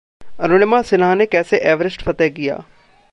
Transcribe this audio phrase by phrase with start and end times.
[0.39, 2.63] अरुणिमा सिन्हा ने कैसे एवरेस्ट फतह किया...